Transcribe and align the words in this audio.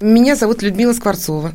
Меня 0.00 0.36
зовут 0.36 0.62
Людмила 0.62 0.92
Скворцова. 0.92 1.54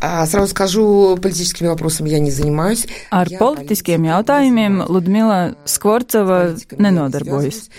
Сразу 0.00 0.46
скажу, 0.48 1.18
политическими 1.20 1.68
вопросами 1.68 2.08
я 2.08 2.18
не 2.18 2.30
занимаюсь. 2.30 2.86
Ar 3.10 3.28
politiskiem 3.28 4.04
jautājumiem 4.04 4.84
Ludmila 4.88 5.54
Skvorcova 5.64 6.56
nenodarbojas. 6.78 7.70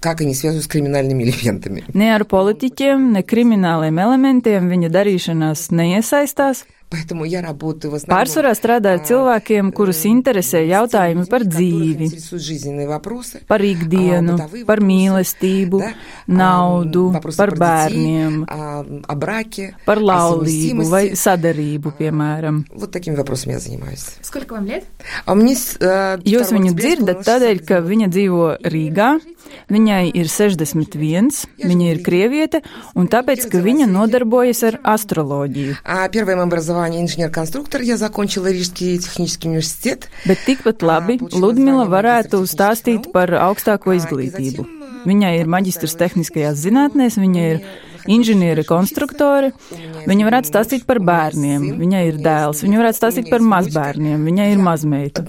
Как 0.00 0.20
они 0.20 0.34
связаны 0.34 0.62
с 0.62 0.66
криминальными 0.66 1.22
элементами? 1.22 1.84
Ne 1.94 2.14
ar 2.14 2.24
politiķiem, 2.24 3.12
ne 3.14 3.22
krimināliem 3.22 3.98
elementiem 4.02 4.66
viņa 4.66 4.90
darīšanās 4.90 5.70
neiesaistās. 5.70 6.64
Pārsvarā 8.07 8.53
strādā 8.55 8.93
ar 8.95 9.01
cilvēkiem, 9.03 9.71
kurus 9.75 10.05
interesē 10.07 10.61
jautājumi 10.63 11.25
par 11.27 11.43
dzīvi, 11.43 12.07
par 13.49 13.63
ikdienu, 13.67 14.37
par 14.69 14.79
mīlestību, 14.87 15.81
naudu, 16.31 17.03
par 17.19 17.51
bērniem, 17.59 18.45
par 19.83 19.99
laulību 19.99 20.87
vai 20.87 21.03
sadarību, 21.19 21.91
piemēram. 21.99 22.61
Jūs 26.23 26.53
viņu 26.55 26.71
dzirdat 26.77 27.25
tādēļ, 27.27 27.61
ka 27.67 27.81
viņa 27.83 28.07
dzīvo 28.15 28.47
Rīgā, 28.63 29.09
viņai 29.71 30.01
ir 30.15 30.31
61, 30.31 31.29
viņa 31.67 31.91
ir 31.91 32.01
krieviete, 32.05 32.63
un 32.95 33.11
tāpēc, 33.11 33.43
ka 33.51 33.59
viņa 33.63 33.91
nodarbojas 33.91 34.63
ar 34.71 34.79
astroloģiju 34.95 35.77
образование 36.76 37.00
инженер-конструктор, 37.00 37.80
я 37.80 37.96
закончила 37.96 38.48
Рижский 38.48 38.98
технический 38.98 39.48
университет. 39.48 40.10
Bet 40.26 40.44
tikpat 40.44 40.82
labi 40.84 41.16
Ludmila 41.32 41.86
varētu 41.88 42.44
stāstīt 42.44 43.08
par 43.14 43.32
augstāko 43.32 43.94
izglītību. 43.96 44.66
Viņai 45.08 45.32
ir 45.40 45.48
maģistrs 45.48 45.96
tehniskajās 45.96 46.60
zinātnēs, 46.60 47.16
viņa 47.16 47.46
ir 47.54 47.62
inženieri, 48.04 48.66
konstruktori. 48.68 49.54
Viņa 50.04 50.28
varētu 50.28 50.52
stāstīt 50.52 50.84
par 50.84 51.00
bērniem, 51.00 51.72
viņai 51.80 52.04
ir 52.10 52.20
dēls, 52.20 52.60
viņa 52.66 52.82
varētu 52.82 53.00
stāstīt 53.00 53.32
par 53.32 53.40
mazbērniem, 53.40 54.28
viņai 54.28 54.52
ir 54.52 54.60
mazmeita. 54.60 55.24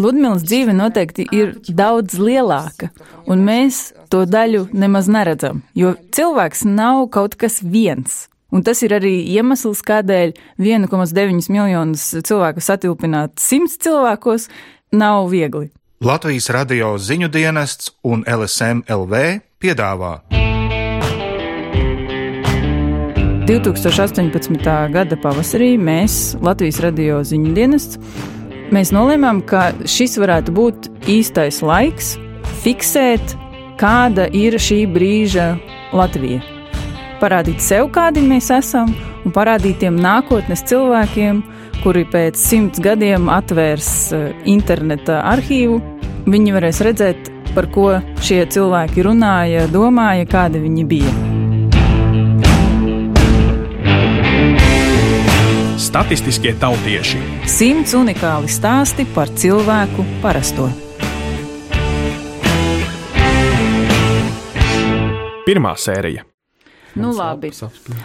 Ludmils 0.00 0.48
dzīve 0.48 0.72
noteikti 0.72 1.28
ir 1.36 1.58
daudz 1.68 2.16
lielāka, 2.16 2.88
un 3.28 3.44
mēs 3.44 3.90
to 4.08 4.24
daļu 4.24 4.70
nemaz 4.72 5.04
neredzam, 5.12 5.60
jo 5.76 5.92
cilvēks 6.16 6.64
nav 6.64 7.10
kaut 7.12 7.36
kas 7.36 7.60
viens. 7.60 8.22
Un 8.51 8.63
tas 8.63 8.79
ir 8.85 8.95
arī 8.95 9.19
iemesls, 9.35 9.81
kādēļ 9.83 10.33
1,9 10.63 11.49
miljonus 11.51 12.05
cilvēku 12.23 12.63
satilpināt 12.63 13.35
100 13.43 13.81
cilvēkos 13.83 14.47
nav 14.95 15.27
viegli. 15.33 15.69
Latvijas 15.99 16.51
radio 16.53 16.93
ziņu 17.01 17.27
dienests 17.33 17.91
un 18.05 18.23
LSM 18.23 18.85
LV 18.87 19.41
piedāvā 19.59 20.19
2018. 23.47 24.91
gada 24.91 25.17
pavasarī 25.23 25.77
mēs, 25.79 26.35
Latvijas 26.43 26.81
radio 26.83 27.21
ziņu 27.23 27.53
dienests, 27.55 27.95
mēs 28.75 28.91
nolēmām, 28.91 29.39
ka 29.47 29.69
šis 29.87 30.19
varētu 30.19 30.51
būt 30.51 30.89
īstais 31.07 31.61
laiks 31.63 32.17
fiksēt, 32.65 33.37
kāda 33.79 34.27
ir 34.35 34.59
šī 34.59 34.83
brīža 34.91 35.53
Latvija 35.95 36.56
parādīt 37.21 37.61
sev, 37.63 37.89
kādi 37.93 38.23
mēs 38.25 38.49
esam, 38.53 38.91
un 39.25 39.33
parādīt 39.35 39.81
tiem 39.83 39.97
nākotnes 40.01 40.63
cilvēkiem, 40.69 41.41
kuri 41.83 42.05
pēc 42.09 42.39
simts 42.39 42.81
gadiem 42.83 43.29
atvērs 43.31 43.89
eh, 44.15 44.29
interneta 44.49 45.21
arhīvu. 45.33 45.79
Viņi 46.27 46.53
varēs 46.55 46.81
redzēt, 46.83 47.31
par 47.55 47.69
ko 47.73 47.89
šie 48.23 48.43
cilvēki 48.51 49.05
runāja, 49.07 49.65
domāja, 49.71 50.27
kādi 50.29 50.61
viņi 50.65 50.85
bija. 50.89 51.15
Statistiskie 55.87 56.51
tautieši. 56.59 57.21
Simts 57.47 57.95
unikāli 57.97 58.51
stāsti 58.51 59.07
par 59.15 59.31
cilvēku 59.31 60.05
parasto. 60.21 60.67
Pirmā 65.47 65.77
sērija 65.79 66.25
Nu, 66.97 67.11
labi. 67.15 67.51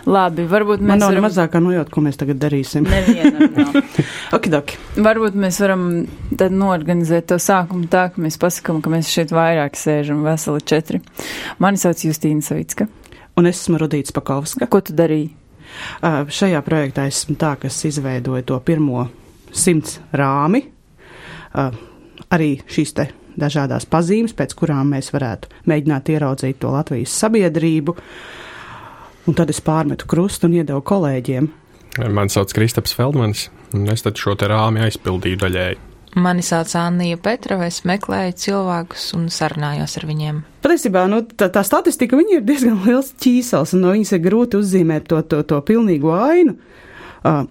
labi, 0.06 0.44
varbūt 0.48 0.82
mēs. 0.82 0.88
Man 0.90 1.00
nav 1.00 1.12
varam... 1.12 1.26
mazākā 1.26 1.60
nojauta, 1.62 1.92
ko 1.94 2.02
mēs 2.04 2.18
tagad 2.20 2.40
darīsim. 2.42 2.86
Nevienam. 2.88 3.78
Okidoki. 4.36 4.78
Varbūt 5.02 5.36
mēs 5.38 5.60
varam 5.62 5.86
tad 6.38 6.54
norganizēt 6.56 7.30
to 7.32 7.38
sākumu 7.42 7.88
tā, 7.92 8.08
ka 8.12 8.22
mēs 8.22 8.38
pasakam, 8.42 8.82
ka 8.84 8.92
mēs 8.92 9.10
šeit 9.12 9.32
vairāk 9.34 9.78
sēžam, 9.78 10.24
veseli 10.26 10.64
četri. 10.68 11.00
Mani 11.62 11.80
sauc 11.80 12.04
Justīna 12.04 12.44
Savicka. 12.44 12.88
Un 13.40 13.48
es 13.48 13.62
esmu 13.62 13.80
Rudīts 13.80 14.12
Pakovska. 14.12 14.68
Ko 14.68 14.82
tu 14.84 14.96
darīji? 14.96 15.32
Uh, 16.04 16.26
šajā 16.28 16.60
projektā 16.66 17.06
esmu 17.08 17.38
tā, 17.40 17.54
kas 17.62 17.78
izveidoja 17.88 18.44
to 18.44 18.58
pirmo 18.64 19.06
simts 19.56 19.98
rāmi. 20.12 20.66
Uh, 21.52 21.72
arī 22.32 22.58
šīs 22.68 22.92
te 22.98 23.08
dažādās 23.40 23.88
pazīmes, 23.88 24.34
pēc 24.36 24.52
kurām 24.58 24.92
mēs 24.92 25.08
varētu 25.14 25.48
mēģināt 25.72 26.12
ieraudzīt 26.12 26.60
to 26.60 26.74
Latvijas 26.74 27.16
sabiedrību. 27.22 27.96
Uh, 27.96 28.38
Un 29.22 29.36
tad 29.38 29.52
es 29.52 29.60
pārmetu 29.62 30.08
krustu 30.10 30.48
un 30.48 30.56
iedevu 30.58 30.82
kolēģiem. 30.82 31.46
Mani 32.10 32.32
sauc 32.32 32.50
Kristaps 32.56 32.94
Feldmanis, 32.96 33.46
un 33.76 33.86
es 33.92 34.02
šo 34.02 34.34
te 34.38 34.48
rāmi 34.50 34.82
aizpildīju 34.82 35.38
daļēji. 35.44 35.78
Mani 36.22 36.42
sauc 36.44 36.72
Anna 36.76 37.06
Petrova, 37.22 37.68
es 37.70 37.84
meklēju 37.88 38.34
cilvēkus 38.42 39.12
un 39.16 39.28
sarunājos 39.32 39.94
ar 40.00 40.06
viņiem. 40.08 40.40
Patiesībā 40.64 41.06
nu, 41.08 41.22
tā, 41.24 41.48
tā 41.54 41.62
statistika 41.64 42.18
ir 42.20 42.42
diezgan 42.44 42.82
liels 42.84 43.12
ķīsels, 43.22 43.72
un 43.76 43.84
no 43.86 43.92
viņas 43.94 44.12
ir 44.16 44.24
grūti 44.26 44.58
uzzīmēt 44.58 45.06
to, 45.08 45.22
to, 45.22 45.40
to 45.48 45.60
pilnīgo 45.68 46.12
ainu. 46.16 46.56
Uh, 47.22 47.44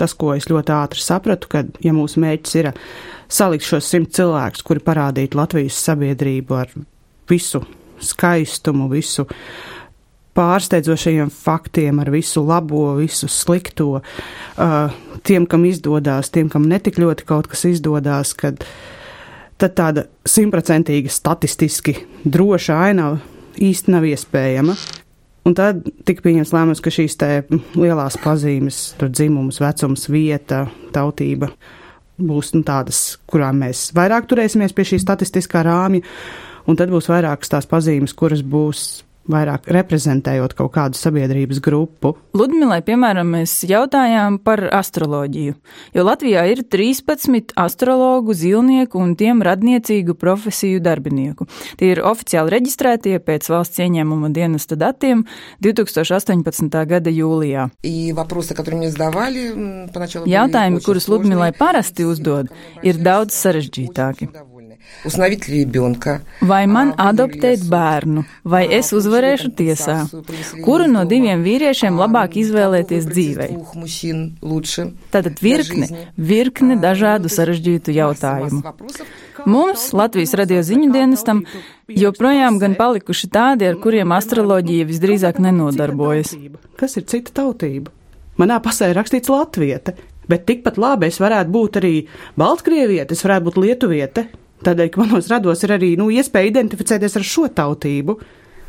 tas, 0.00 0.16
ko 0.18 0.32
es 0.34 0.48
ļoti 0.50 0.74
ātri 0.74 1.04
sapratu, 1.04 1.50
ka, 1.52 1.66
ja 1.84 1.92
mūsu 1.94 2.22
mērķis 2.24 2.56
ir 2.62 2.70
salikt 3.30 3.68
šos 3.68 3.92
simt 3.92 4.14
cilvēkus, 4.16 4.64
kuri 4.66 4.82
parādītu 4.86 5.38
Latvijas 5.38 5.78
sabiedrību 5.84 6.58
ar 6.64 6.72
visu 7.30 7.62
skaistumu, 8.00 8.88
visu 8.90 9.28
uh, 9.28 9.79
pārsteidzošajiem 10.36 11.30
faktiem, 11.34 11.98
ar 12.02 12.10
visu 12.14 12.42
labo, 12.46 12.94
visu 13.00 13.28
slikto, 13.30 14.00
uh, 14.00 15.00
tiem, 15.26 15.46
kam 15.50 15.66
izdodas, 15.68 16.30
tiem, 16.34 16.48
kam 16.52 16.68
netik 16.70 17.00
ļoti 17.00 17.26
kaut 17.28 17.50
kas 17.50 17.66
izdodas, 17.68 18.32
kad 18.38 18.64
tāda 19.60 20.06
simtprocentīga 20.28 21.12
statistiski 21.12 21.98
droša 22.24 22.78
ainava 22.86 23.20
īsti 23.60 23.92
nav 23.92 24.06
iespējama. 24.08 24.76
Un 25.48 25.56
tad 25.56 25.82
tika 26.06 26.22
pieņemts 26.24 26.52
lēmums, 26.52 26.82
ka 26.84 26.92
šīs 26.92 27.16
lielās 27.74 28.18
pazīmes, 28.20 28.80
dzimums, 29.00 29.60
vecums, 29.60 30.08
vieta, 30.12 30.66
tautība 30.94 31.48
būs 32.20 32.52
nu, 32.52 32.62
tādas, 32.66 33.18
kurām 33.30 33.62
mēs 33.64 33.88
vairāk 33.96 34.28
turēsimies 34.28 34.74
pie 34.76 34.84
šī 34.92 35.00
statistiskā 35.00 35.62
rāmja, 35.64 36.04
un 36.68 36.76
tad 36.76 36.92
būs 36.92 37.08
vairākas 37.10 37.52
tās 37.52 37.68
pazīmes, 37.70 38.12
kuras 38.16 38.42
būs 38.44 38.82
vairāk 39.30 39.68
reprezentējot 39.70 40.54
kaut 40.58 40.72
kādu 40.74 40.98
sabiedrības 40.98 41.60
grupu. 41.64 42.14
Ludmilai, 42.36 42.80
piemēram, 42.86 43.34
mēs 43.36 43.52
jautājām 43.68 44.38
par 44.44 44.62
astroloģiju, 44.74 45.56
jo 45.96 46.04
Latvijā 46.06 46.44
ir 46.50 46.62
13 46.64 47.54
astrologu, 47.60 48.34
zilnieku 48.36 49.00
un 49.00 49.14
tiem 49.18 49.42
radniecīgu 49.46 50.16
profesiju 50.20 50.82
darbinieku. 50.84 51.46
Tie 51.80 51.92
ir 51.94 52.02
oficiāli 52.06 52.54
reģistrētie 52.56 53.18
pēc 53.24 53.50
valsts 53.52 53.82
ieņēmuma 53.82 54.32
dienesta 54.34 54.78
datiem 54.80 55.24
2018. 55.64 56.80
gada 56.90 57.12
jūlijā. 57.14 57.68
Jautājumi, 60.30 60.84
kurus 60.84 61.10
Ludmilai 61.10 61.52
parasti 61.56 62.06
uzdod, 62.08 62.50
ir 62.86 63.02
daudz 63.04 63.36
sarežģītāki. 63.36 64.30
Uzslavīt 65.08 65.46
rībjonka. 65.48 66.18
Vai 66.44 66.64
man 66.68 66.92
adoptēt 67.00 67.62
bērnu, 67.70 68.24
vai 68.44 68.66
es 68.76 68.90
uzvarēšu 68.96 69.52
tiesā? 69.56 69.96
Kuru 70.64 70.90
no 70.92 71.06
diviem 71.08 71.40
vīriešiem 71.46 71.96
labāk 71.96 72.36
izvēlēties 72.42 73.08
dzīvē? 73.08 73.48
Tātad 75.14 75.40
virkne, 75.40 75.88
virkne 76.16 76.76
dažādu 76.82 77.32
sarežģītu 77.32 77.96
jautājumu. 77.96 78.60
Mums, 79.48 79.86
Latvijas 79.96 80.34
radio 80.36 80.60
ziņu 80.66 80.90
dienestam, 80.92 81.44
joprojām 81.88 82.58
gan 82.60 82.76
palikuši 82.76 83.30
tādi, 83.32 83.70
ar 83.70 83.78
kuriem 83.80 84.12
astroloģija 84.12 84.88
visdrīzāk 84.88 85.40
nenodarbojas. 85.40 86.34
Kas 86.76 87.00
ir 87.00 87.08
cita 87.08 87.32
tautība? 87.40 87.94
Manā 88.40 88.60
pasē 88.64 88.90
ir 88.90 88.98
rakstīts 89.00 89.32
latvieta, 89.32 89.94
bet 90.28 90.46
tikpat 90.48 90.78
labi 90.80 91.08
es 91.10 91.18
varētu 91.20 91.52
būt 91.52 91.80
arī 91.80 91.94
baltkrieviete, 92.40 93.16
es 93.16 93.24
varētu 93.26 93.48
būt 93.48 93.58
lietuviete. 93.64 94.28
Tādēļ, 94.66 94.90
ka 94.92 95.00
manos 95.00 95.30
rados 95.32 95.64
ir 95.64 95.72
arī 95.78 95.94
nu, 95.96 96.10
iespēja 96.12 96.50
identificēties 96.52 97.16
ar 97.16 97.24
šo 97.24 97.46
tautību. 97.56 98.16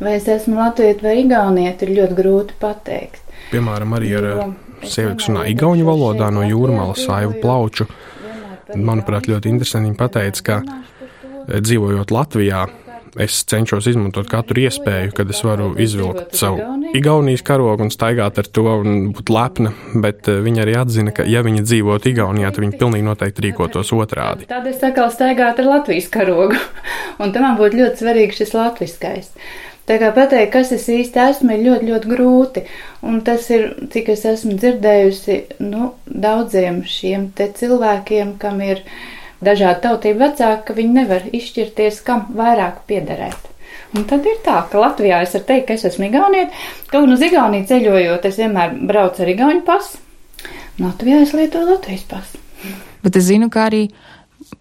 Vai 0.02 0.16
es 0.18 0.28
esmu 0.32 0.56
latvieta 0.58 1.06
vai 1.06 1.18
igaunieta, 1.22 1.86
ir 1.86 1.98
ļoti 2.00 2.18
grūti 2.18 2.56
pateikt. 2.62 3.22
Piemēram, 3.52 3.98
arī 3.98 4.14
ar 4.18 4.28
sievieti, 4.82 5.18
kas 5.20 5.28
runā 5.30 5.44
igauņu 5.52 5.86
valodā 5.86 6.32
no 6.34 6.46
jūrmālas 6.48 7.04
saivu 7.06 7.36
plauču. 7.44 7.90
Manuprāt, 8.72 9.28
ļoti 9.28 9.52
interesanti 9.52 9.90
viņa 9.90 10.00
pateica, 10.00 10.46
ka 10.48 10.60
eh, 10.64 11.60
dzīvojot 11.60 12.14
Latvijā, 12.16 12.64
es 13.20 13.42
cenšos 13.50 13.88
izmantot 13.92 14.30
katru 14.32 14.64
iespēju, 14.64 15.12
kad 15.18 15.30
es 15.32 15.42
varu 15.44 15.72
izvilkt 15.82 16.36
savu 16.38 16.62
Igaunijas 16.96 17.44
karogu 17.48 17.86
un 17.86 17.92
staigāt 17.94 18.40
ar 18.42 18.48
to 18.48 18.66
un 18.82 19.12
būt 19.16 19.32
lepna, 19.32 19.72
bet 20.04 20.28
eh, 20.32 20.42
viņa 20.44 20.64
arī 20.66 20.76
atzina, 20.82 21.16
ka 21.16 21.26
ja 21.28 21.44
viņa 21.46 21.64
dzīvotu 21.66 22.12
Igaunijā, 22.12 22.52
tad 22.52 22.66
viņa 22.66 22.80
pilnīgi 22.80 23.08
noteikti 23.08 23.48
rīkotos 23.48 23.94
otrādi. 23.96 24.48
Tad 24.52 24.68
es 24.72 24.84
atkal 24.84 25.12
staigātu 25.14 25.64
ar 25.64 25.74
Latvijas 25.78 26.12
karogu, 26.12 26.60
un 27.22 27.36
tam 27.36 27.48
man 27.48 27.60
būtu 27.60 27.80
ļoti 27.82 28.04
svarīgs 28.04 28.42
šis 28.42 28.56
latviskais. 28.58 29.32
Tā 29.90 29.98
kā 30.00 30.12
pateikt, 30.16 30.52
kas 30.54 30.70
es 30.76 30.86
īsti 30.92 31.20
esmu, 31.20 31.56
ir 31.56 31.64
ļoti, 31.66 31.88
ļoti 31.90 32.12
grūti. 32.12 32.62
Un 33.08 33.18
tas 33.26 33.48
ir, 33.52 33.72
cik 33.92 34.12
es 34.14 34.28
esmu 34.30 34.54
dzirdējusi, 34.60 35.38
nu, 35.66 35.94
daudziem 36.06 36.84
šiem 36.88 37.32
te 37.36 37.50
cilvēkiem, 37.58 38.36
kam 38.40 38.62
ir 38.64 38.84
dažādi 39.46 39.84
tautību 39.86 40.22
vecāki, 40.22 40.66
ka 40.68 40.76
viņi 40.78 40.94
nevar 41.00 41.26
izšķirties, 41.32 42.02
kam 42.06 42.28
vairāk 42.38 42.84
piederēt. 42.90 43.50
Un 43.96 44.06
tad 44.08 44.26
ir 44.28 44.38
tā, 44.46 44.62
ka 44.72 44.80
Latvijā 44.80 45.20
es 45.26 45.34
varu 45.36 45.48
teikt, 45.50 45.66
ka 45.68 45.76
es 45.76 45.84
esmu 45.90 46.08
Igauniet, 46.08 46.54
kaut 46.92 47.06
gan 47.06 47.16
uz 47.16 47.26
Igauniju 47.26 47.68
ceļojot, 47.72 48.28
es 48.30 48.40
vienmēr 48.40 48.78
braucu 48.88 49.26
ar 49.26 49.32
Igauņu 49.34 49.66
pasu. 49.68 50.00
Latvijā 50.80 51.20
es 51.26 51.34
lietoju 51.36 51.74
Latvijas 51.74 52.06
pasu. 52.10 52.40
Bet 53.04 53.18
es 53.20 53.28
zinu, 53.28 53.50
ka 53.52 53.66
arī 53.68 53.84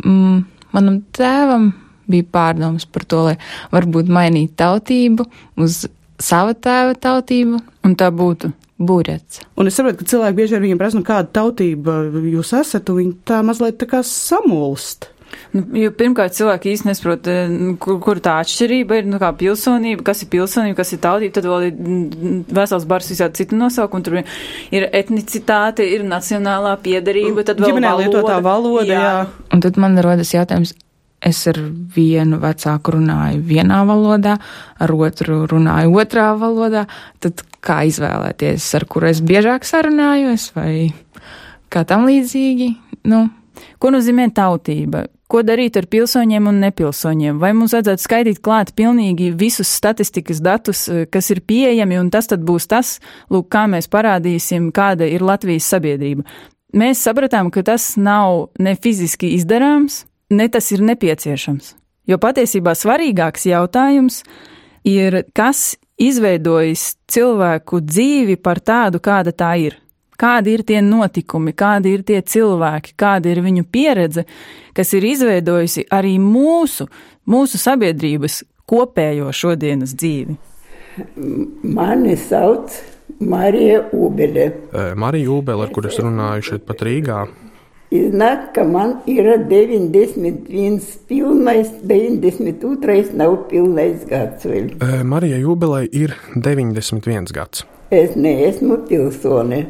mm, 0.02 0.40
manam 0.74 0.98
tēvam 1.14 1.70
bija 2.10 2.26
pārdomas 2.32 2.88
par 2.90 3.06
to, 3.06 3.22
lai 3.28 3.36
varbūt 3.70 4.10
mainīt 4.10 4.56
tautību 4.58 5.28
uz 5.62 5.84
sava 6.20 6.56
tēva 6.56 6.96
tautību, 6.98 7.60
un 7.86 7.94
tā 7.96 8.10
būtu 8.10 8.50
būrets. 8.80 9.44
Un 9.60 9.68
es 9.68 9.76
saprotu, 9.78 10.00
ka 10.00 10.10
cilvēki 10.14 10.38
bieži 10.38 10.56
vien 10.56 10.66
viņiem 10.66 10.80
prasa, 10.80 10.98
nu, 10.98 11.06
kāda 11.06 11.30
tautība 11.40 12.02
jūs 12.32 12.54
esat, 12.60 12.90
un 12.90 13.00
viņi 13.02 13.16
tā 13.28 13.40
mazliet 13.46 13.80
tā 13.80 13.88
kā 13.90 14.02
samulst. 14.06 15.10
Nu, 15.54 15.62
jo 15.78 15.90
pirmkārt, 15.94 16.34
cilvēki 16.34 16.72
īsti 16.72 16.88
nesaprot, 16.88 17.28
eh, 17.30 17.48
nu, 17.50 17.74
kur, 17.82 17.98
kur 18.02 18.20
tā 18.22 18.36
atšķirība 18.42 19.00
ir, 19.00 19.08
nu, 19.10 19.18
kā 19.22 19.30
pilsonība, 19.38 20.04
kas 20.06 20.24
ir 20.24 20.30
pilsonība, 20.32 20.78
kas 20.80 20.92
ir 20.94 21.02
tautība, 21.02 21.34
tad 21.36 21.48
vēl 21.50 21.66
ir 21.68 21.74
mm, 21.76 22.36
vesels 22.56 22.86
bars 22.90 23.10
visādi 23.12 23.42
citu 23.42 23.58
nosaukumu, 23.58 24.06
tur 24.06 24.20
ir 24.20 24.88
etnicitāte, 24.90 25.86
ir 25.86 26.06
nacionālā 26.06 26.76
piedarība, 26.82 27.46
tad 27.46 27.62
vēl 27.62 27.74
Ģimenē 27.74 27.96
lietotā 28.02 28.38
valoda, 28.44 28.86
jā. 28.90 29.02
jā. 29.06 29.44
Un 29.54 29.62
tad 29.66 29.78
man 29.82 29.98
rodas 30.06 30.34
jautājums, 30.34 30.74
es 31.20 31.42
ar 31.50 31.58
vienu 31.94 32.40
vecāku 32.40 32.96
runāju 32.96 33.42
vienā 33.50 33.82
valodā, 33.88 34.38
ar 34.80 34.94
otru 34.96 35.44
runāju 35.50 35.98
otrā 36.00 36.30
valodā, 36.40 36.86
tad 37.22 37.44
kā 37.64 37.82
izvēlēties, 37.90 38.68
ar 38.78 38.86
kuru 38.90 39.10
es 39.10 39.20
biežāk 39.24 39.66
sarunājos 39.68 40.50
vai 40.56 40.90
kā 41.70 41.84
tam 41.88 42.08
līdzīgi? 42.08 42.72
Nu, 43.10 43.28
Ko 43.80 43.90
nozīmē 43.92 44.28
tautība? 44.36 45.06
Ko 45.30 45.44
darīt 45.46 45.76
ar 45.78 45.86
pilsoņiem 45.90 46.48
un 46.50 46.58
nepilsoņiem? 46.64 47.38
Vai 47.40 47.52
mums 47.54 47.74
vajadzētu 47.76 48.02
skaitīt 48.02 48.40
klāt 48.44 48.72
pilnīgi 48.78 49.30
visus 49.38 49.70
statistikas 49.78 50.40
datus, 50.42 50.88
eh, 50.88 51.06
kas 51.06 51.30
ir 51.30 51.40
pieejami, 51.40 52.00
un 52.00 52.10
tas 52.10 52.26
tad 52.26 52.42
būs 52.42 52.66
tas, 52.66 52.98
lūk, 53.30 53.48
kā 53.48 53.66
mēs 53.70 53.88
parādīsim, 53.88 54.72
kāda 54.72 55.06
ir 55.06 55.20
Latvijas 55.20 55.70
sabiedrība. 55.70 56.24
Mēs 56.74 57.02
sapratām, 57.02 57.50
ka 57.50 57.62
tas 57.62 57.96
nav 57.96 58.50
ne 58.58 58.76
fiziski 58.76 59.34
izdarāms, 59.36 60.04
ne 60.30 60.48
tas 60.48 60.70
ir 60.72 60.80
nepieciešams. 60.80 61.74
Jo 62.06 62.18
patiesībā 62.18 62.74
svarīgāks 62.74 63.46
jautājums 63.46 64.22
ir, 64.84 65.24
kas 65.34 65.76
izveidojis 66.00 66.94
cilvēku 67.10 67.80
dzīvi 67.84 68.36
par 68.40 68.60
tādu, 68.64 69.00
kāda 69.02 69.34
tā 69.36 69.54
ir. 69.60 69.78
Kādi 70.20 70.52
ir 70.52 70.62
tie 70.68 70.82
notikumi, 70.84 71.54
kādi 71.56 71.94
ir 71.96 72.04
tie 72.04 72.20
cilvēki, 72.20 72.92
kāda 73.00 73.30
ir 73.32 73.40
viņu 73.40 73.64
pieredze, 73.72 74.26
kas 74.76 74.92
ir 74.96 75.06
izveidojusi 75.08 75.86
arī 75.96 76.18
mūsu, 76.20 76.90
mūsu 77.24 77.60
sabiedrības 77.60 78.42
kopējo 78.68 79.32
šodienas 79.32 79.94
dzīvi? 79.96 80.36
Mani 81.64 82.16
sauc 82.20 82.74
Marija 83.20 83.86
Ubele. 83.96 84.44
Eh, 84.72 84.92
Marija 84.94 85.30
Ubele, 85.30 85.64
ar 85.64 85.72
kuru 85.72 85.88
es 85.88 85.96
runāju 86.02 86.50
šeit 86.50 86.66
pat 86.68 86.84
Rīgā, 86.84 87.22
Iznāk, 87.90 88.52
ka 88.54 88.62
man 88.62 89.00
ir 89.10 89.26
91 89.50 90.84
pilnais, 91.10 91.72
92 91.82 93.16
nav 93.18 93.34
pilnais 93.50 94.04
gads 94.06 94.46
vēl. 94.46 94.68
Marijai 95.02 95.42
Ubelai 95.42 95.88
ir 95.90 96.14
91 96.36 97.34
gads. 97.34 97.64
Es 97.90 98.14
neesmu 98.14 98.84
pilsone. 98.86 99.64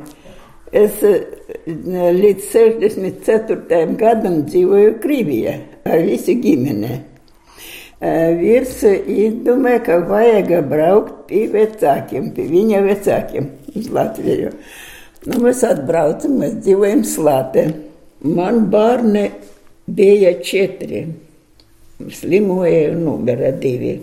Es 0.71 1.01
eh, 1.03 1.25
līdz 1.67 2.45
64. 2.53 3.81
gadam 3.97 4.43
dzīvoju 4.45 4.99
Krievijā 5.01 5.57
ar 5.89 6.05
visu 6.05 6.37
ģimeni. 6.45 7.01
Vīrs 8.01 8.79
izdomāja, 8.85 9.81
ka 9.85 9.99
vajag 10.09 10.55
braukt 10.69 11.27
pie 11.29 11.47
vecākiem, 11.53 12.31
pie 12.37 12.47
viņa 12.49 12.81
vecākiem 12.85 13.51
uz 13.77 13.91
Latviju. 13.93 14.53
Nu, 15.29 15.41
mēs 15.45 15.61
atbraucam, 15.69 16.39
mēs 16.41 16.61
dzīvojam 16.65 17.03
slāpē. 17.05 17.67
Man 18.23 18.67
bērni 18.71 19.31
bija 19.87 20.33
četri. 20.45 21.07
Slimoja 22.11 22.95
numura 22.97 23.51
divi. 23.51 24.01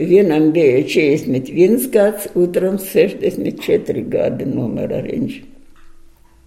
Vienam 0.00 0.52
bija 0.52 0.82
41 0.84 1.90
gads, 1.92 2.26
otram 2.34 2.78
64 2.78 4.08
gadi 4.08 4.44
numura 4.44 5.00
viņš. 5.04 5.36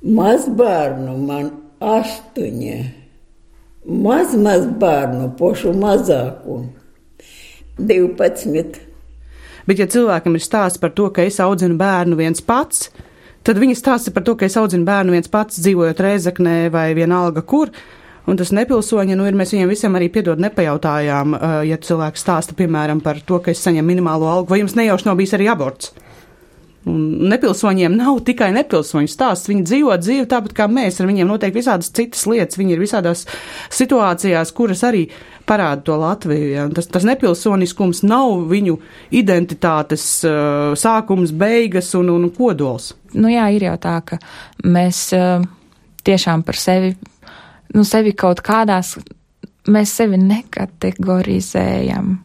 Maz 0.01 0.45
bērnu 0.47 1.17
man 1.17 1.49
astoņi. 1.79 2.77
Maz, 3.85 4.35
maz 4.37 4.67
bērnu, 4.79 5.31
pošu 5.37 5.73
mazāku. 5.73 6.61
12. 7.79 8.79
Bet, 9.65 9.79
ja 9.79 9.87
cilvēkam 9.87 10.35
ir 10.35 10.43
stāsts 10.43 10.81
par 10.81 10.91
to, 10.97 11.07
ka 11.13 11.23
es 11.25 11.39
audzinu 11.41 11.77
bērnu 11.79 12.17
viens 12.19 12.41
pats, 12.41 12.89
tad 13.47 13.61
viņi 13.61 13.77
stāsta 13.77 14.13
par 14.15 14.25
to, 14.27 14.35
ka 14.39 14.47
es 14.47 14.57
audzinu 14.59 14.87
bērnu 14.87 15.15
viens 15.15 15.31
pats, 15.31 15.61
dzīvojot 15.63 16.03
Reizeknē 16.05 16.57
vai 16.73 16.91
vienalga 16.97 17.43
kur. 17.45 17.71
Un 18.29 18.37
tas 18.37 18.51
nepilsoņi, 18.53 19.15
nu, 19.17 19.25
ir 19.25 19.37
mēs 19.37 19.55
viņiem 19.55 19.71
visiem 19.71 19.95
arī 19.97 20.11
piedod 20.13 20.41
nepajautājām, 20.43 21.33
uh, 21.33 21.55
ja 21.65 21.79
cilvēks 21.81 22.21
stāsta, 22.21 22.53
piemēram, 22.57 23.01
par 23.01 23.23
to, 23.25 23.39
ka 23.41 23.49
es 23.55 23.63
saņemu 23.65 23.89
minimālo 23.89 24.27
algu, 24.29 24.51
vai 24.53 24.59
jums 24.61 24.75
nejauši 24.77 25.07
nav 25.07 25.17
bijis 25.17 25.33
arī 25.39 25.47
aborts. 25.49 25.95
Nepilsoņiem 26.87 27.97
nav 27.99 28.21
tikai 28.27 28.49
nepilsoņu 28.55 29.09
stāsts. 29.11 29.49
Viņi 29.51 29.65
dzīvo 29.67 29.97
dzīvi 29.99 30.29
tāpat 30.31 30.53
kā 30.55 30.67
mēs. 30.71 31.01
Ar 31.01 31.09
viņiem 31.09 31.27
notiek 31.27 31.53
visādas 31.55 31.91
citas 31.91 32.23
lietas. 32.29 32.57
Viņi 32.59 32.75
ir 32.75 32.81
visādās 32.81 33.25
situācijās, 33.75 34.53
kuras 34.55 34.85
arī 34.87 35.09
parāda 35.49 35.83
to 35.89 35.97
Latviju. 35.99 36.47
Ja? 36.53 36.67
Tas, 36.73 36.87
tas 36.87 37.05
nepilsoniskums 37.07 38.03
nav 38.07 38.45
viņu 38.49 38.77
identitātes 39.19 40.05
uh, 40.27 40.71
sākums, 40.79 41.33
beigas 41.35 41.91
un, 41.99 42.13
un 42.15 42.29
kodols. 42.33 42.93
Nu 43.17 43.31
jā, 43.31 43.49
ir 43.55 43.67
jau 43.67 43.75
tā, 43.81 43.97
ka 44.05 44.21
mēs 44.63 45.09
uh, 45.17 45.43
tiešām 46.07 46.45
par 46.47 46.59
sevi, 46.59 46.93
nu 47.75 47.85
sevi 47.87 48.15
kaut 48.17 48.43
kādās, 48.45 48.95
mēs 49.69 49.93
sevi 49.99 50.21
nekategorizējam. 50.21 52.17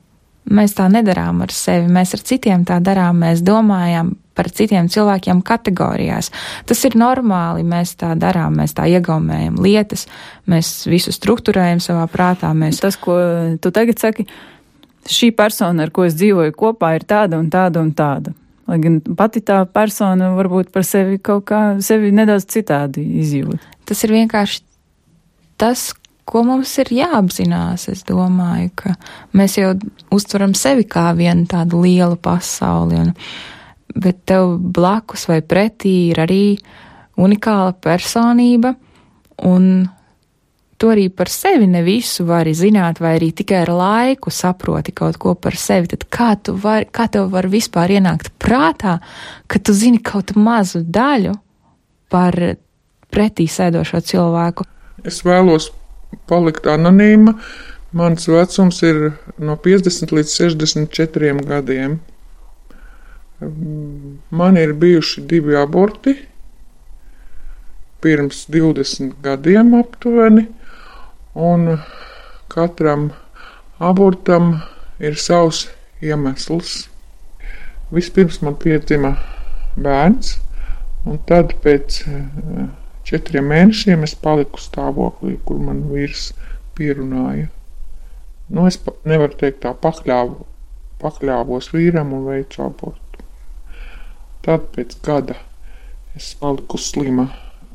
Mēs 0.45 0.77
tā 0.77 0.91
nedarām 0.93 1.41
ar 1.45 1.53
sevi, 1.55 1.89
mēs 1.89 2.13
ar 2.17 2.21
citiem 2.29 2.67
tā 2.69 2.77
darām, 2.85 3.23
mēs 3.23 3.41
domājam 3.45 4.13
par 4.35 4.51
citiem 4.51 4.91
cilvēkiem 4.91 5.41
kategorijās. 5.47 6.31
Tas 6.69 6.83
ir 6.85 6.99
normāli, 6.99 7.65
mēs 7.67 7.95
tā 8.01 8.13
darām, 8.19 8.59
mēs 8.61 8.75
tā 8.77 8.89
iegaumējam 8.91 9.61
lietas, 9.63 10.09
mēs 10.51 10.73
visu 10.91 11.15
struktūrējam 11.15 11.81
savā 11.81 12.05
prātā. 12.11 12.51
Mēs... 12.57 12.83
Tas, 12.83 12.99
ko 13.01 13.17
tu 13.63 13.73
tagad 13.75 14.03
saki, 14.03 14.27
šī 15.09 15.31
persona, 15.37 15.87
ar 15.87 15.95
ko 15.95 16.09
es 16.09 16.17
dzīvoju 16.19 16.57
kopā, 16.59 16.95
ir 16.99 17.07
tāda 17.09 17.41
un 17.41 17.51
tāda 17.53 17.85
un 17.85 17.95
tāda. 17.97 18.35
Lai 18.69 18.79
gan 18.81 19.01
pati 19.17 19.43
tā 19.45 19.63
persona 19.69 20.31
varbūt 20.37 20.71
par 20.73 20.87
sevi 20.89 21.19
kaut 21.21 21.45
kā 21.51 21.65
sevi 21.85 22.13
nedaudz 22.17 22.47
citādi 22.49 23.05
izjūt. 23.21 23.61
Tas 23.85 24.01
ir 24.07 24.15
vienkārši 24.17 24.63
tas, 25.61 25.91
ko 26.25 26.45
mums 26.47 26.73
ir 26.83 26.93
jāapzinās. 26.95 27.89
Es 27.93 28.05
domāju, 28.09 28.71
ka 28.77 28.95
mēs 29.37 29.59
jau 29.61 29.75
uztveram 30.15 30.55
sevi 30.59 30.87
kā 30.89 31.11
vienu 31.17 31.47
tādu 31.51 31.83
lielu 31.85 32.17
pasauli, 32.21 33.01
un, 33.01 33.13
bet 33.95 34.25
tev 34.29 34.57
blakus 34.59 35.29
vai 35.31 35.41
pretī 35.45 36.11
ir 36.13 36.23
arī 36.25 36.45
unikāla 37.21 37.75
personība, 37.79 38.75
un 39.47 39.87
tu 40.79 40.91
arī 40.91 41.07
par 41.15 41.31
sevi 41.31 41.69
ne 41.71 41.85
visu 41.87 42.27
vari 42.27 42.55
zināt, 42.57 42.99
vai 43.01 43.15
arī 43.19 43.31
tikai 43.37 43.63
ar 43.63 43.71
laiku 43.79 44.33
saproti 44.35 44.93
kaut 44.97 45.21
ko 45.23 45.37
par 45.39 45.57
sevi, 45.59 45.89
tad 45.93 46.09
kā, 46.11 46.35
tu 46.43 46.57
vari, 46.59 46.89
kā 46.91 47.07
tev 47.13 47.31
var 47.33 47.47
vispār 47.51 47.95
ienākt 47.97 48.33
prātā, 48.43 48.99
ka 49.47 49.63
tu 49.63 49.73
zini 49.77 50.03
kaut 50.03 50.35
mazu 50.37 50.83
daļu 50.83 51.37
par 52.11 52.37
pretī 53.15 53.47
sēdošo 53.51 54.03
cilvēku? 54.03 54.67
Es 55.07 55.23
vēlos 55.27 55.71
palikt 56.31 56.67
anonīma. 56.71 57.37
Mans 57.95 58.27
vecums 58.27 58.81
ir 58.83 59.01
no 59.39 59.55
50 59.65 60.15
līdz 60.17 60.35
64 60.35 61.45
gadiem. 61.47 61.99
Man 64.31 64.57
ir 64.59 64.73
bijuši 64.79 65.27
divi 65.31 65.57
aborti 65.59 66.17
pirms 68.05 68.47
20 68.53 69.15
gadiem 69.25 69.75
aptuveni, 69.79 70.47
un 71.35 71.79
katram 72.53 73.07
abortam 73.79 74.59
ir 75.01 75.17
savs 75.17 75.65
iemesls. 76.05 76.75
Vispirms 77.95 78.43
man 78.45 78.59
piedzima 78.61 79.15
bērns, 79.81 80.35
un 81.09 81.21
tad 81.29 81.57
pēc 81.65 82.03
uh, 82.05 82.69
četriem 83.15 83.47
mēnešiem 83.47 84.03
es 84.07 84.17
paliku 84.19 84.59
stāvoklī, 84.59 85.37
kur 85.47 85.61
man 85.63 85.85
vīrs 85.93 86.33
pierunāja. 86.75 87.47
Nu, 88.51 88.67
es 88.67 88.81
nevaru 89.07 89.37
teikt 89.41 89.63
tā 89.63 89.73
pakļāvu, 89.79 90.43
pakļāvos 91.03 91.71
vīram 91.73 92.13
un 92.17 92.27
veicu 92.29 92.65
abortu. 92.67 93.23
Tad 94.45 94.67
pēc 94.75 94.99
gada 95.07 95.39
es 96.19 96.33
paliku 96.41 96.81
slima. 96.81 97.31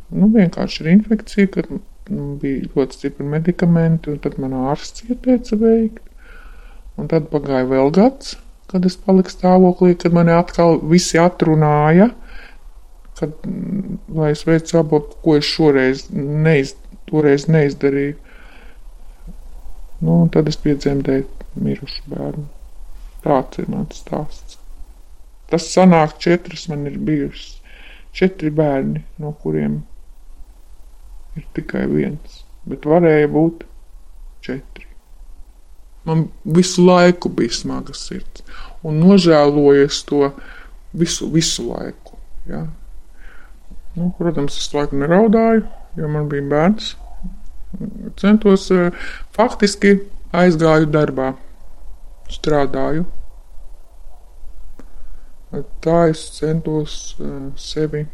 Nu, 0.10 0.30
vienkārši 0.34 0.84
ir 0.84 0.92
infekcija, 0.98 1.50
kad 1.56 1.72
nu, 1.72 2.36
bija 2.42 2.68
ļoti 2.76 3.00
stipri 3.00 3.26
medikamenti, 3.32 4.12
un 4.14 4.22
tad 4.22 4.38
man 4.42 4.56
ārsts 4.74 5.08
ieteica 5.08 5.58
veikt. 5.62 6.04
Un 7.00 7.08
tad 7.10 7.30
pagāja 7.32 7.68
vēl 7.70 7.94
gads, 7.96 8.36
kad 8.70 8.86
es 8.86 8.98
paliku 9.00 9.32
stāvoklī, 9.32 9.96
kad 9.98 10.14
mani 10.14 10.36
atkal 10.36 10.82
visi 10.92 11.18
atrunāja, 11.22 12.12
kad, 13.20 13.36
lai 14.16 14.32
es 14.34 14.46
veicu 14.48 14.80
abortu, 14.80 15.18
ko 15.24 15.36
es 15.40 15.48
šoreiz 15.48 16.08
neiz, 16.14 16.76
neizdarīju. 17.12 18.16
Nu, 20.00 20.22
tad 20.32 20.48
es 20.48 20.58
piedzemdēju 20.64 21.28
mirušu 21.60 22.08
bērnu. 22.14 22.48
Tāds 23.26 23.60
ir 23.60 23.68
mans 23.72 24.00
stāsts. 24.00 24.60
Tas 25.50 25.66
sanāk 25.74 26.20
četras 26.22 26.68
man 26.72 26.86
ir 26.88 27.00
bijušas. 27.02 27.58
Četri 28.16 28.50
bērni, 28.54 29.04
no 29.22 29.34
kuriem 29.44 29.82
ir 31.38 31.46
tikai 31.56 31.86
viens, 31.90 32.44
bet 32.70 32.88
varēja 32.90 33.30
būt 33.34 33.66
četri. 34.46 34.88
Man 36.08 36.28
visu 36.44 36.86
laiku 36.88 37.30
bija 37.30 37.54
smaga 37.54 37.94
sirds, 37.94 38.44
un 38.84 39.02
nožēlojies 39.04 40.02
to 40.10 40.32
visu, 40.98 41.28
visu 41.34 41.68
laiku. 41.70 42.18
Ja? 42.50 42.64
Nu, 44.00 44.14
protams, 44.16 44.56
es 44.56 44.70
laiku 44.72 44.96
neraudāju, 44.96 45.66
jo 46.00 46.08
man 46.08 46.30
bija 46.32 46.46
bērns. 46.48 46.94
Centos, 48.20 48.70
eh, 48.72 48.96
faktiski 49.36 49.92
aizgāju 50.32 50.88
darbā, 50.94 51.34
strādāju. 52.32 53.04
Tā 55.84 55.98
es 56.14 56.22
centos 56.38 56.96
eh, 57.20 57.50
sevi 57.60 58.06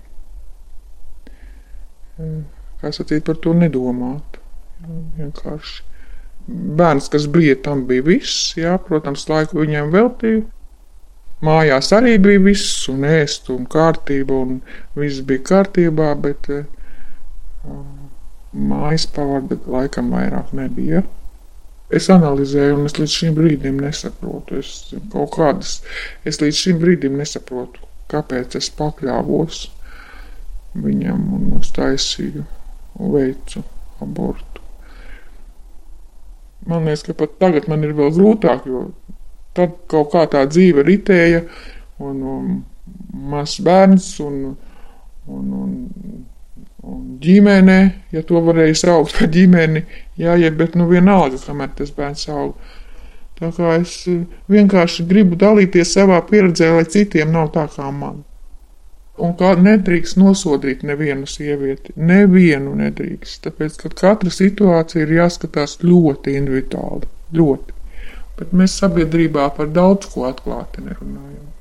eh, 2.17 2.39
kā 2.81 2.91
sacīt, 2.95 3.21
par 3.29 3.37
to 3.45 3.53
nedomāt. 3.53 4.39
Vienkārši 5.19 5.83
bērns, 6.81 7.11
kas 7.13 7.29
bija, 7.29 7.55
tam 7.67 7.85
bija 7.89 8.09
viss, 8.09 8.55
jā, 8.57 8.73
protams, 8.89 9.29
laiku 9.29 9.61
viņiem 9.61 9.93
veltīja. 9.93 10.43
Mājās 11.45 11.91
arī 11.93 12.15
bija 12.21 12.41
viss, 12.41 12.85
un 12.91 13.03
ēst, 13.07 13.49
un 13.53 13.67
kārtība, 13.69 14.37
un 14.45 14.61
viss 14.97 15.23
bija 15.27 15.43
kārtībā, 15.51 16.13
bet 16.23 16.49
uh, 16.53 16.63
mājas 18.55 19.05
pavada 19.11 19.59
laikam 19.69 20.13
vairāk 20.15 20.53
nebija. 20.57 21.03
Es 21.93 22.07
analizēju, 22.09 22.79
un 22.79 22.89
es 22.89 22.97
līdz 22.97 23.13
šim 23.13 23.35
brīdim 23.37 23.77
nesaprotu. 23.83 24.57
Es 24.63 24.93
kādas, 25.35 25.77
es 26.25 26.41
līdz 26.41 26.61
šim 26.63 26.81
brīdim 26.81 27.19
nesaprotu, 27.19 27.83
kāpēc 28.11 28.57
es 28.57 28.71
pakļāvos 28.79 29.67
viņam 30.81 31.21
un 31.37 31.53
uztaisīju 31.59 32.43
veicu 33.13 33.63
abortu. 34.03 34.63
Man 36.65 36.87
liekas, 36.87 37.05
ka 37.05 37.13
pat 37.13 37.37
tagad 37.41 37.67
man 37.69 37.85
ir 37.85 37.93
vēl 37.93 38.09
grūtāk, 38.15 38.65
jo 38.65 38.87
tad 39.55 39.75
kaut 39.91 40.11
kā 40.13 40.25
tā 40.31 40.45
dzīve 40.49 40.83
ritēja, 40.85 41.43
un, 42.03 42.21
un 42.35 42.55
mazs 43.31 43.59
bērns, 43.65 44.07
un, 44.25 44.39
un, 45.31 45.51
un, 45.63 45.75
un 46.85 47.03
ģimene, 47.23 47.79
ja 48.13 48.23
to 48.27 48.41
varēja 48.45 48.77
saukt 48.83 49.17
par 49.17 49.31
ģimeni, 49.33 49.85
jāiet, 50.21 50.57
bet 50.59 50.77
nu 50.79 50.89
vienalga, 50.91 51.39
kamēr 51.47 51.73
tas 51.79 51.93
bērns 51.95 52.27
aug. 52.33 52.55
Tā 53.35 53.49
kā 53.51 53.73
es 53.81 53.97
vienkārši 54.51 55.03
gribu 55.09 55.35
dalīties 55.39 55.91
savā 55.97 56.21
pieredzē, 56.29 56.71
lai 56.77 56.85
citiem 56.87 57.33
nav 57.35 57.51
tā 57.55 57.65
kā 57.73 57.89
man. 57.91 58.21
Un 59.15 59.31
kā 59.39 59.53
nedrīkst 59.59 60.17
nosodīt 60.19 60.83
nevienu 60.87 61.27
sievieti, 61.27 61.93
nevienu 61.95 62.73
nedrīkst, 62.79 63.41
tāpēc, 63.45 63.77
ka 63.79 63.91
katra 64.01 64.31
situācija 64.31 65.03
ir 65.03 65.13
jāskatās 65.17 65.77
ļoti 65.83 66.35
individuāli, 66.39 67.07
ļoti. 67.35 67.74
Bet 68.39 68.51
mēs 68.51 68.75
sabiedrībā 68.81 69.47
par 69.55 69.71
daudz 69.71 70.09
ko 70.11 70.25
atklāti 70.27 70.83
nerunājam. 70.83 71.51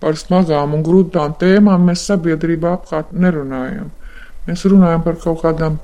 Par 0.00 0.16
smagām 0.16 0.72
un 0.78 0.84
grūtām 0.84 1.34
tēmām 1.40 1.84
mēs 1.90 2.06
sabiedrībā 2.08 2.72
apkārt 2.78 3.12
nerunājam. 3.12 3.90
Mēs 4.46 4.64
runājam 4.64 5.04
par 5.04 5.18
kaut 5.20 5.42
kādām 5.42 5.76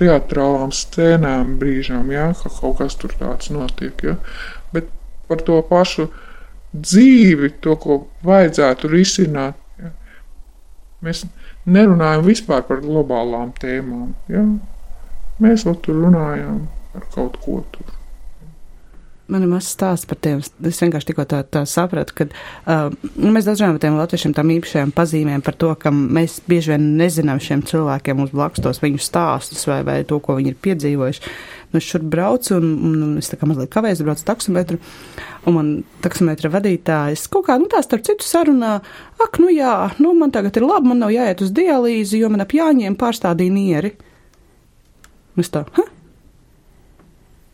teatrālām 0.00 0.72
scēnām 0.72 1.58
brīžām, 1.60 2.08
jā, 2.14 2.30
ka 2.40 2.50
kaut 2.56 2.78
kas 2.80 2.96
tur 2.98 3.12
tāds 3.18 3.52
notiek, 3.52 4.00
jā. 4.00 4.16
Bet 4.72 4.88
par 5.28 5.44
to 5.44 5.60
pašu 5.68 6.08
dzīvi, 6.72 7.52
to, 7.64 7.76
ko 7.76 7.98
vajadzētu 8.24 8.90
risināt. 8.92 9.58
Ja. 9.80 9.92
Mēs 11.04 11.26
nerunājam 11.68 12.24
vispār 12.26 12.64
par 12.68 12.80
globālām 12.84 13.52
tēmām. 13.60 14.14
Ja. 14.32 14.46
Mēs 15.42 15.66
vēl 15.68 15.76
tur 15.84 16.00
runājam 16.06 16.64
par 16.94 17.08
kaut 17.14 17.36
ko 17.44 17.60
tur. 17.74 17.98
Man 19.32 19.44
ir 19.46 19.48
mazs 19.48 19.70
stāsts 19.72 20.08
par 20.08 20.18
tiem. 20.20 20.42
Es 20.68 20.80
vienkārši 20.82 21.08
tikko 21.08 21.24
tā, 21.28 21.40
tā 21.48 21.62
sapratu, 21.68 22.14
ka 22.18 22.26
uh, 22.28 22.92
mēs 23.16 23.46
daudz 23.48 23.62
runājam 23.62 23.78
par 23.78 23.82
tiem 23.84 23.96
latviešiem, 23.96 24.34
tām 24.36 24.52
īpašajām 24.58 24.92
pazīmēm, 24.96 25.44
par 25.46 25.56
to, 25.56 25.70
ka 25.80 25.92
mēs 25.94 26.40
bieži 26.48 26.74
vien 26.74 26.90
nezinām 27.00 27.40
šiem 27.40 27.62
cilvēkiem 27.68 28.20
uz 28.26 28.34
blakus 28.34 28.64
tos 28.64 28.82
viņu 28.82 29.00
stāstus 29.00 29.64
vai, 29.70 29.80
vai 29.88 29.98
to, 30.08 30.18
ko 30.20 30.36
viņi 30.36 30.52
ir 30.52 30.58
piedzīvojuši. 30.66 31.32
Nu, 31.72 31.80
es 31.80 31.88
šur 31.88 32.04
braucu 32.04 32.58
un, 32.58 32.68
un, 32.90 33.14
es 33.22 33.32
tā 33.32 33.38
kā 33.40 33.48
mazliet 33.48 33.72
kavējos, 33.72 34.04
braucu 34.04 34.26
taksometru, 34.28 34.76
un 35.48 35.56
man 35.56 35.70
taksometra 36.04 36.52
vadītājs 36.52 37.24
kaut 37.32 37.46
kā, 37.48 37.56
nu 37.62 37.70
tā 37.72 37.80
starp 37.86 38.04
citu 38.04 38.28
sarunā, 38.28 38.74
ak, 39.16 39.40
nu 39.40 39.48
jā, 39.54 39.72
nu 40.02 40.12
man 40.18 40.34
tagad 40.34 40.60
ir 40.60 40.68
labi, 40.68 40.92
man 40.92 41.00
nav 41.06 41.14
jāiet 41.14 41.40
uz 41.40 41.54
dialīzi, 41.56 42.20
jo 42.20 42.28
man 42.34 42.44
ap 42.44 42.52
jāņiem 42.52 42.98
pārstādīja 43.00 43.56
nieri. 43.56 43.94
Es 45.40 45.48
tā, 45.48 45.64
ha? 45.78 45.88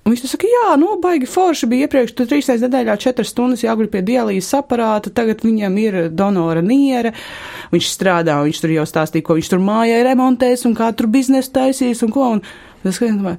Un 0.08 0.14
viņš 0.14 0.22
saka, 0.24 0.48
jā, 0.48 0.68
nu, 0.80 0.94
baigi 1.02 1.26
forši 1.28 1.66
bija 1.68 1.84
iepriekš, 1.84 2.14
tur 2.16 2.28
trīs 2.30 2.46
reizes 2.48 2.64
nedēļā 2.64 2.94
četras 3.02 3.28
stundas 3.28 3.60
jāguļ 3.60 3.90
pie 3.92 4.00
dialīzes 4.06 4.56
aparāta, 4.56 5.12
tagad 5.12 5.42
viņam 5.44 5.76
ir 5.82 5.98
donora 6.16 6.62
niere, 6.64 7.12
viņš 7.74 7.90
strādā, 7.92 8.38
viņš 8.46 8.62
tur 8.62 8.72
jau 8.72 8.86
stāstīja, 8.88 9.26
ko 9.26 9.36
viņš 9.36 9.52
tur 9.52 9.60
mājai 9.66 10.00
remontēs 10.06 10.64
un 10.64 10.78
kā 10.78 10.88
tur 10.96 11.10
biznesu 11.12 11.52
taisīs 11.58 12.00
un 12.06 12.14
ko, 12.14 12.30
un 12.38 12.88
es 12.88 13.02
domāju, 13.04 13.36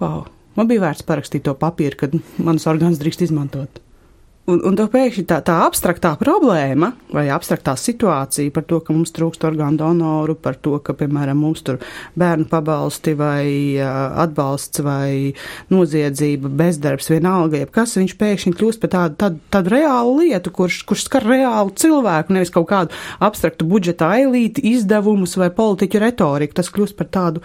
wow, 0.00 0.24
man 0.56 0.72
bija 0.72 0.86
vērts 0.86 1.04
parakstīt 1.04 1.44
to 1.44 1.56
papīru, 1.60 2.00
kad 2.00 2.16
manas 2.40 2.64
orgāns 2.72 3.02
drīkst 3.02 3.28
izmantot. 3.28 3.84
Un, 4.48 4.58
un 4.64 4.74
to 4.74 4.86
pēkšņi 4.90 5.26
tā, 5.28 5.36
tā 5.44 5.58
abstraktā 5.66 6.14
problēma 6.18 6.88
vai 7.12 7.26
abstraktā 7.30 7.74
situācija 7.78 8.50
par 8.54 8.64
to, 8.66 8.78
ka 8.82 8.94
mums 8.96 9.12
trūkst 9.14 9.44
orgānu 9.46 9.78
donoru, 9.78 10.34
par 10.34 10.56
to, 10.64 10.78
ka, 10.82 10.94
piemēram, 10.96 11.38
mums 11.44 11.60
tur 11.66 11.76
bērnu 12.18 12.48
pabalsti 12.50 13.14
vai 13.18 13.44
atbalsts 13.78 14.82
vai 14.82 15.36
noziedzība, 15.70 16.50
bezdarbs, 16.62 17.10
vienalga, 17.12 17.60
jeb 17.60 17.72
kas, 17.74 17.94
viņš 18.00 18.16
pēkšņi 18.22 18.54
kļūst 18.56 18.82
par 18.82 18.94
tādu, 18.96 19.18
tādu, 19.20 19.42
tādu 19.52 19.74
reālu 19.76 20.16
lietu, 20.24 20.54
kurš, 20.56 20.82
kurš 20.88 21.06
skar 21.06 21.28
reālu 21.30 21.76
cilvēku, 21.76 22.34
nevis 22.34 22.54
kaut 22.54 22.70
kādu 22.72 22.96
abstraktu 23.22 23.68
budžeta 23.68 24.08
ailīti, 24.16 24.64
izdevumus 24.72 25.36
vai 25.38 25.52
politiķu 25.54 26.00
retoriku. 26.02 26.56
Tas 26.58 26.72
kļūst 26.72 26.96
par 26.98 27.12
tādu, 27.12 27.44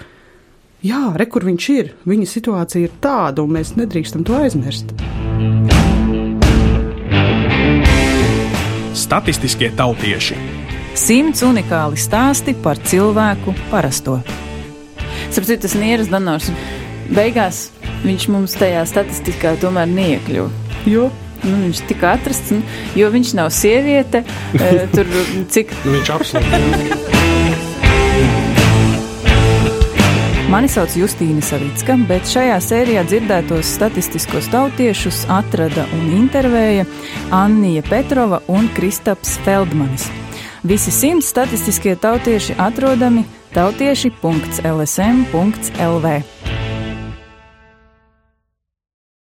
jā, 0.86 1.10
re, 1.20 1.28
kur 1.30 1.46
viņš 1.46 1.70
ir, 1.76 1.94
viņa 2.08 2.32
situācija 2.38 2.88
ir 2.88 3.02
tāda, 3.04 3.44
un 3.44 3.60
mēs 3.60 3.76
nedrīkstam 3.78 4.26
to 4.26 4.40
aizmirst. 4.40 4.96
Statistiskie 9.06 9.70
tautieši. 9.78 10.38
Simts 10.98 11.44
unikāli 11.46 12.00
stāsti 12.00 12.56
par 12.64 12.80
cilvēku 12.82 13.54
parasto. 13.70 14.22
Sapratu, 15.30 15.60
tas 15.66 15.76
nieras 15.78 16.10
donors. 16.10 16.50
Beigās 17.12 17.68
viņš 18.06 18.30
mums 18.34 18.56
tajā 18.58 18.82
statistikā 18.90 19.58
tomēr 19.62 19.92
neiekļuva. 19.92 20.50
Jo 20.90 21.12
nu, 21.46 21.58
viņš 21.66 21.84
tika 21.90 22.16
atrasts, 22.16 22.54
jo 22.98 23.10
viņš 23.14 23.36
nav 23.38 23.52
sieviete. 23.54 24.24
tur 24.96 25.12
cik 25.54 25.76
viņš 25.86 26.16
apslēdz. 26.18 27.15
Mani 30.56 30.70
sauc 30.72 30.94
Justīna 30.96 31.42
Savicka, 31.44 31.98
bet 32.08 32.30
šajā 32.32 32.56
sērijā 32.64 33.02
dzirdētos 33.04 33.68
statistiskos 33.76 34.48
tautiešus 34.54 35.26
atrada 35.28 35.84
un 35.98 36.06
intervēja 36.16 36.86
Annija 37.36 37.84
Petrova 37.90 38.40
un 38.48 38.70
Kristaps 38.78 39.36
Feldmanis. 39.44 40.08
Visi 40.64 40.96
simts 40.96 41.28
statistiskie 41.36 42.00
tautieši 42.00 42.56
atrodami 42.56 43.28
tautieši.lsm.lv. 43.52 46.16